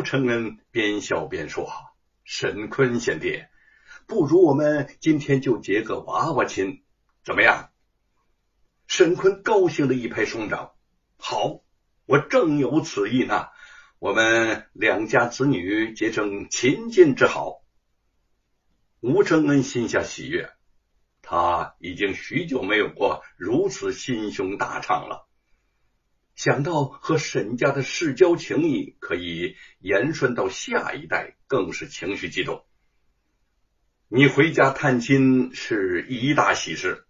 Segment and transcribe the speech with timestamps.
[0.00, 1.70] 吴承恩边笑边说
[2.24, 3.44] ：“沈坤贤弟，
[4.06, 6.82] 不如我们今天就结个娃娃亲，
[7.22, 7.68] 怎么样？”
[8.88, 10.72] 沈坤高兴的一拍双掌
[11.20, 11.60] ：“好，
[12.06, 13.48] 我正有此意呢。
[13.98, 17.60] 我们两家子女结成亲近之好。”
[19.00, 20.50] 吴承恩心下喜悦，
[21.20, 25.28] 他已经许久没有过如此心胸大畅了。
[26.40, 32.64] 想到和沈家的世交情谊可以延顺到下一代，更是情绪激动。
[34.08, 37.04] 你回家探亲是一大喜事，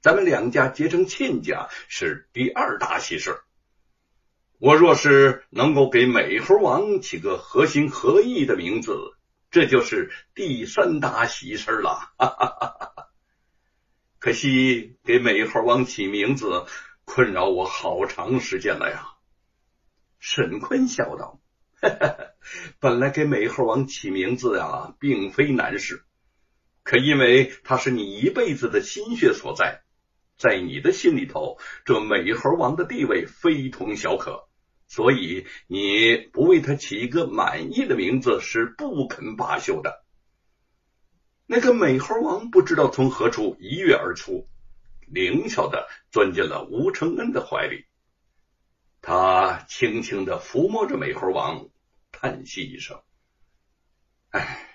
[0.00, 3.42] 咱们两家结成亲家是第二大喜事。
[4.58, 8.96] 我若是能够给美猴王起个合心合意的名字，
[9.52, 12.12] 这就是第三大喜事了。
[12.18, 13.06] 哈哈哈哈
[14.18, 16.66] 可惜给美猴王起名字。
[17.14, 19.18] 困扰我好长时间了呀，
[20.18, 21.42] 沈坤笑道
[22.80, 26.04] ：“本来给美猴王起名字啊，并非难事，
[26.82, 29.82] 可因为他是你一辈子的心血所在，
[30.38, 34.48] 在你的心里头，这美猴王的地位非同小可，
[34.88, 40.02] 所以你不为他起一个满意的名字是不肯罢休的。”
[41.44, 44.48] 那个美猴王不知道从何处一跃而出。
[45.12, 47.84] 灵巧的钻进了吴承恩的怀里，
[49.02, 51.68] 他轻轻的抚摸着美猴王，
[52.10, 53.02] 叹息一声
[54.32, 54.66] ：“哎，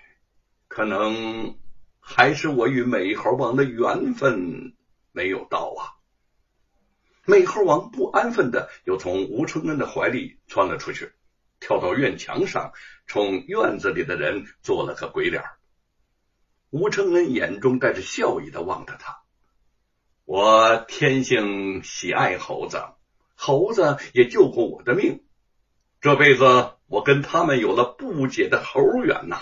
[0.68, 1.58] 可能
[1.98, 4.76] 还是我与美猴王的缘分
[5.10, 5.98] 没有到啊。”
[7.26, 11.12] 美猴王不安分的又从吴承恩的怀里窜了出去，
[11.58, 12.72] 跳到院墙上，
[13.06, 15.42] 冲院子里的人做了个鬼脸。
[16.70, 19.24] 吴承恩眼中带着笑意的望着他。
[20.30, 22.84] 我天性喜爱猴子，
[23.34, 25.24] 猴子也救过我的命。
[26.02, 29.40] 这辈子我跟他们有了不解的猴缘呐。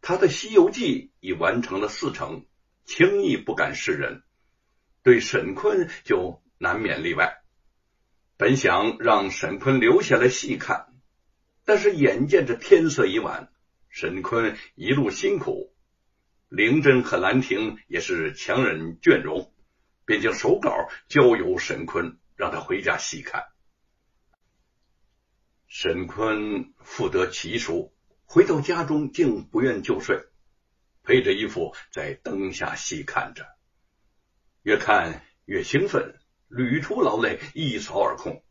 [0.00, 2.46] 他的《西游记》已完成了四成，
[2.86, 4.22] 轻易不敢示人，
[5.02, 7.42] 对沈坤就难免例外。
[8.38, 10.86] 本想让沈坤留下来细看，
[11.66, 13.52] 但是眼见着天色已晚，
[13.90, 15.71] 沈坤一路辛苦。
[16.52, 19.50] 灵真和兰亭也是强忍倦容，
[20.04, 23.46] 便将手稿交由沈坤，让他回家细看。
[25.66, 27.94] 沈坤复得其书，
[28.26, 30.26] 回到家中竟不愿就睡，
[31.06, 33.46] 披着衣服在灯下细看着，
[34.62, 38.44] 越看越兴奋，屡出劳累，一扫而空。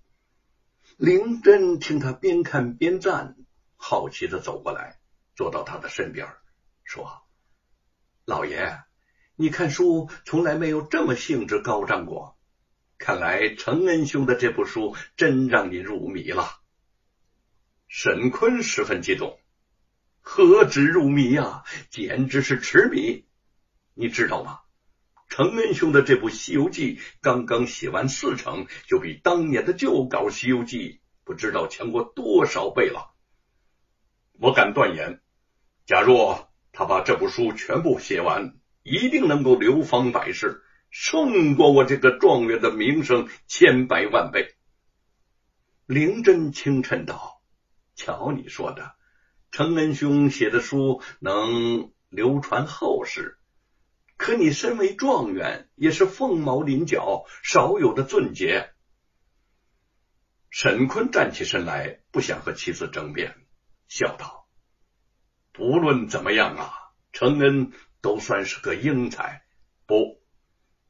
[0.98, 3.36] 灵真听他边看边赞，
[3.76, 5.00] 好奇的走过来，
[5.36, 6.28] 坐到他的身边，
[6.84, 7.21] 说。
[8.26, 8.84] 老爷，
[9.36, 12.38] 你看书从来没有这么兴致高涨过，
[13.00, 16.62] 看来承恩兄的这部书真让你入迷了。
[17.88, 19.40] 沈坤十分激动，
[20.22, 23.26] 何止入迷啊，简直是痴迷！
[23.96, 24.60] 你知道吗？
[25.28, 30.78] 承恩兄的这部《西游记》刚刚写完四成，就比当年的旧稿《西游记》
[31.24, 33.16] 不知道强过多少倍了。
[34.34, 35.22] 我敢断言，
[35.86, 36.51] 假若……
[36.72, 44.56] 他把这部书全部写完，一定能够流芳百世，胜过我这个状元的名声千百万倍。
[45.86, 47.42] 灵真轻嗔道
[47.96, 48.96] ：“瞧你说的，
[49.52, 53.38] 承恩兄写的书能流传后世，
[54.16, 58.72] 可你身为状元，也是凤毛麟角，少有的俊杰。”
[60.50, 63.36] 沈坤站起身来，不想和妻子争辩，
[63.88, 64.41] 笑道。
[65.62, 66.74] 无论怎么样啊，
[67.14, 69.44] 承恩都算是个英才。
[69.86, 70.20] 不，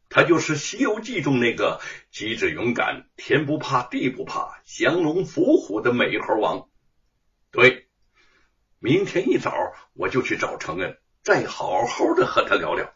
[0.08, 6.70] 他就是《西游记》中那个机智勇敢、天不怕地不怕、降龙伏虎的美猴王。
[7.52, 7.90] 对，
[8.80, 9.54] 明天一早
[9.92, 12.94] 我就去找承恩，再好好的和他聊聊。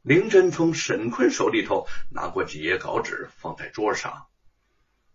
[0.00, 4.28] 灵真从沈坤手里头拿过几页稿纸，放在桌上。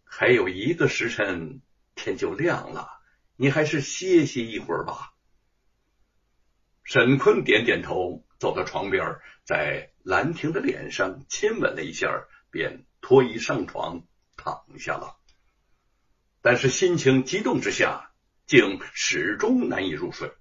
[0.04, 1.64] 还有一个时辰，
[1.96, 2.90] 天就亮了，
[3.36, 5.14] 你还是歇息一会儿吧。
[6.86, 14.04] 沈坤点点头，走到床边，在兰亭的脸上亲吻了一下，便脱衣上床
[14.38, 15.18] 躺下了。
[16.44, 18.12] 但是心情激动之下，
[18.46, 20.32] 竟始终难以入睡。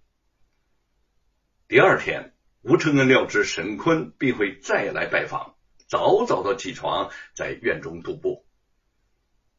[1.67, 5.57] 第二天，吴承恩料知沈坤必会再来拜访，
[5.89, 8.45] 早早的起床，在院中踱步。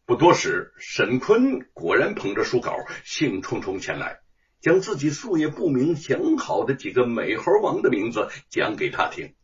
[0.06, 4.22] 不多时，沈坤果然捧着书稿，兴冲冲前来。
[4.62, 9.36] 将自己素也不明想好的几个美猴王的名字讲给他听，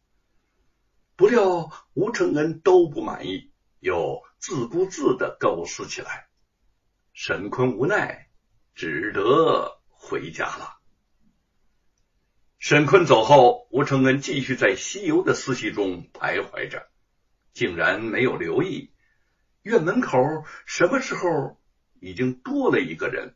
[1.15, 6.27] 不料吴承恩都不满意，又自顾自的构思起来。
[7.13, 8.29] 沈坤无奈，
[8.73, 10.77] 只得回家了。
[12.57, 16.87] 沈坤走后，吴承恩继续在西游的思绪中徘徊着，
[17.53, 18.93] 竟然没有留意
[19.61, 20.17] 院门口
[20.65, 21.59] 什么时候
[21.99, 23.35] 已经多了一个人。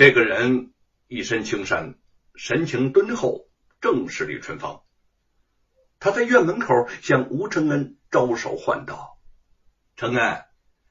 [0.00, 0.72] 这个人
[1.08, 1.94] 一身青衫，
[2.34, 3.50] 神情敦厚，
[3.82, 4.82] 正是李春芳。
[5.98, 9.20] 他在院门口向吴承恩招手唤道
[9.96, 10.42] ：“承恩，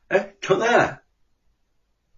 [0.09, 1.01] 哎，承恩！”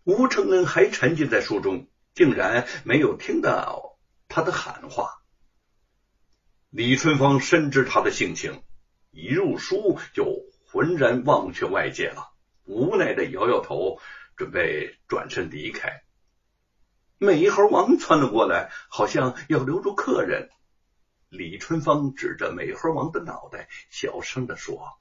[0.03, 3.97] 吴承恩还沉浸在书中，竟然没有听到
[4.27, 5.23] 他的喊话。
[6.71, 8.63] 李春芳深知他的性情，
[9.11, 12.33] 一入书就浑然忘却外界了，
[12.65, 14.01] 无奈的摇摇头，
[14.35, 16.03] 准备转身离开。
[17.23, 20.49] 美猴王窜了过来，好像要留住客人。
[21.29, 24.97] 李春芳指着美猴王的脑袋，小声的说：“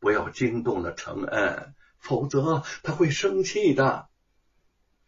[0.00, 4.08] 不要惊动了承恩，否则他会生气的。”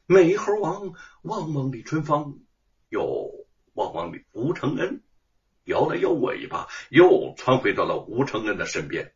[0.04, 0.92] 美猴王
[1.22, 2.34] 望望李春芳，
[2.90, 3.30] 又
[3.72, 5.02] 望望吴承恩，
[5.64, 9.14] 摇了摇尾巴，又窜回到了吴承恩的身边。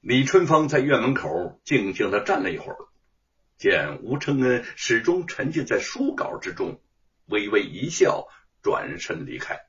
[0.00, 2.76] 李春芳在院门口静静的站了一会儿，
[3.62, 6.82] 见吴承恩始终沉浸在书稿之中，
[7.26, 8.26] 微微一笑。
[8.64, 9.60] 转身离开。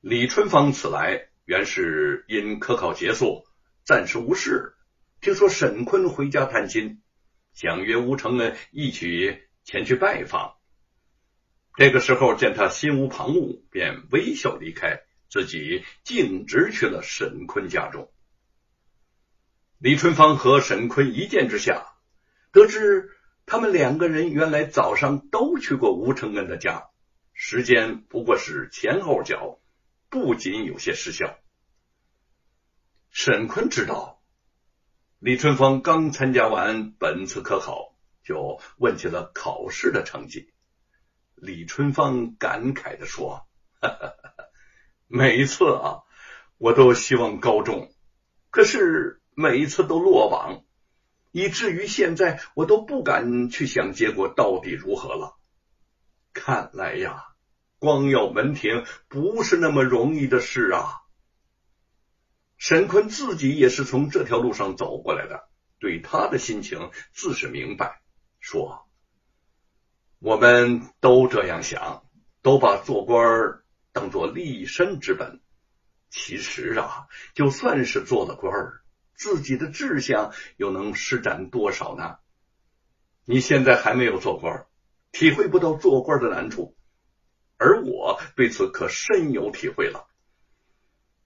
[0.00, 3.44] 李春芳此来原是因科考结束，
[3.84, 4.76] 暂时无事。
[5.20, 7.02] 听说沈坤回家探亲，
[7.52, 10.54] 想约吴承恩一起前去拜访。
[11.74, 18.10] 这个时候见他心无旁骛，便微笑离开，自己径直去了沈坤家中。
[19.76, 21.86] 李春芳和沈坤一见之下，
[22.52, 23.10] 得知
[23.46, 26.88] 他们两个人原来早上都去过吴承恩的家。
[27.32, 29.60] 时间不过是前后脚，
[30.08, 31.38] 不仅有些失效。
[33.10, 34.22] 沈坤知道
[35.18, 40.52] 李春芳刚参加完本次科考，就问起了考试的成绩。
[41.34, 43.46] 李春芳感慨的说
[45.06, 46.02] ：“每一次啊，
[46.56, 47.92] 我都希望高中，
[48.50, 50.64] 可是每一次都落榜，
[51.30, 55.38] 以至于现在我都不敢去想结果到底如何了。
[56.32, 57.24] 看来呀。”
[57.80, 61.02] 光耀门庭不是那么容易的事啊！
[62.56, 65.48] 沈坤自己也是从这条路上走过来的，
[65.78, 68.02] 对他的心情自是明白。
[68.40, 68.88] 说
[70.18, 72.02] ：“我们都这样想，
[72.42, 73.60] 都把做官
[73.92, 75.40] 当做立身之本。
[76.10, 78.52] 其实啊，就算是做了官
[79.18, 82.16] 自己的志向又能施展多少呢？
[83.26, 84.64] 你现在还没有做官
[85.12, 86.74] 体会不到做官的难处。”
[87.60, 90.06] 而我对此可深有体会了。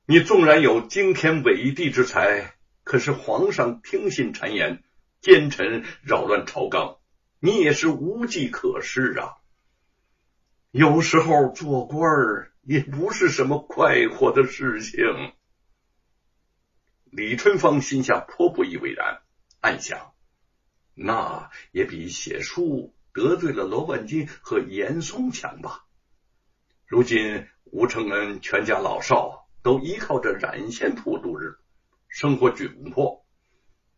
[0.07, 2.55] 你纵然有惊天伟地之才，
[2.85, 4.83] 可是皇上听信谗言，
[5.21, 6.97] 奸臣扰乱朝纲，
[7.39, 9.37] 你也是无计可施啊。
[10.71, 12.09] 有时候做官
[12.63, 15.05] 也不是什么快活的事情。
[17.15, 19.21] 李春芳心下颇不以为然，
[19.61, 20.15] 暗想：
[20.95, 25.85] 那也比写书得罪了罗万金和严嵩强吧。
[26.87, 31.59] 如今吴承恩全家老少都依靠着染线铺度日，
[32.09, 33.27] 生活窘迫，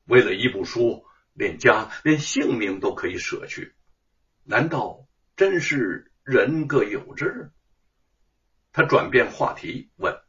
[0.06, 3.77] 为了一部书，连家连性命都可以舍去，
[4.43, 7.53] 难道真是人各有志？
[8.72, 10.20] 他转变话题问：“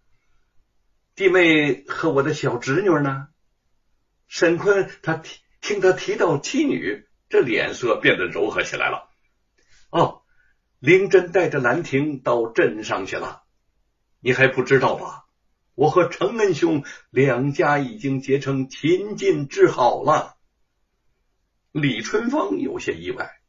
[1.15, 3.27] 弟妹和我的小侄女呢？”
[4.27, 9.09] 沈坤他听听他提到妻女，这脸色变得柔和起来了。
[9.89, 10.21] 哦。
[10.79, 13.43] 灵真带着兰亭到镇上去了，
[14.19, 15.25] 你还不知道吧？
[15.73, 20.35] 我和承恩兄两家已经结成秦晋之好了。
[21.71, 23.39] 李春芳有些意外，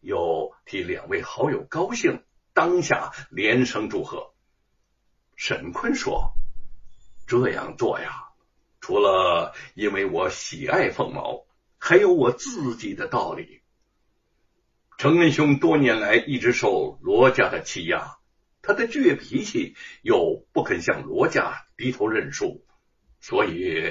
[0.00, 4.32] 又替两位好友高兴，当下连声祝贺。
[5.36, 6.32] 沈坤说
[7.28, 8.30] ：“这样做呀，
[8.80, 11.46] 除了因为我喜爱凤毛，
[11.78, 13.60] 还有我自己的道理。”
[14.98, 18.16] 程恩兄多年来一直受罗家的欺压，
[18.62, 22.64] 他的倔脾气又不肯向罗家低头认输，
[23.20, 23.84] 所以